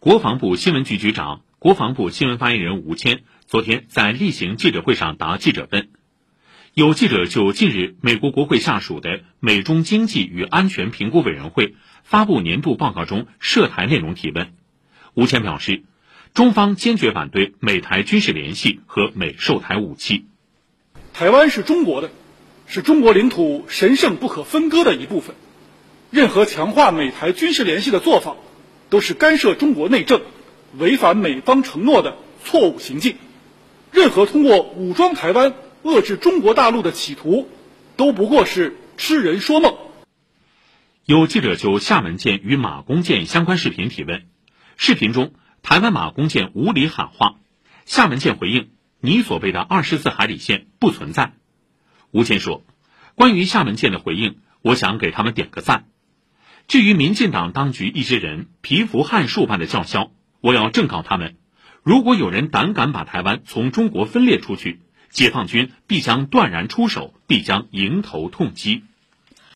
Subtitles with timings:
[0.00, 5.88] 国防部新闻局局长、国防部新闻发言人吴谦昨天在例行记者会上答记者问，
[6.72, 11.74] 有记者就近日美国国会下属的美中经济与安全评估委员会
[12.04, 14.52] 发布年度报告中涉台内容提问。
[15.14, 15.82] 吴谦表示，
[16.32, 20.26] 中方坚决反对美台军事联系和美售台武器。
[21.12, 22.12] 台湾是中国的，
[22.68, 25.34] 是中国领土神圣不可分割的一部分。
[26.12, 28.36] 任何强化美台军事联系的做法，
[28.90, 30.22] 都是干涉中国内政、
[30.76, 33.16] 违反美方承诺的错误行径。
[33.90, 37.48] 任何通过武装台湾遏制中国大陆的企图，
[37.96, 39.76] 都不过是痴人说梦。
[41.04, 44.26] 有记者就厦门舰与马公舰相关视频提问，
[44.76, 45.32] 视频中
[45.62, 47.36] 台湾马公舰无理喊话，
[47.86, 48.70] 厦门舰回应。
[49.00, 51.32] 你所谓的二十四海里线不存在，
[52.10, 52.64] 吴谦说
[53.14, 55.86] ：“关于厦门舰的回应，我想给他们点个赞。
[56.68, 60.10] 至于民进党当局一些人蚍蜉撼树般的叫嚣，
[60.42, 61.36] 我要正告他们：
[61.82, 68.82] 如果有人胆敢把台湾从中国分裂出去，解放军必将断然出手，必将迎头痛击。”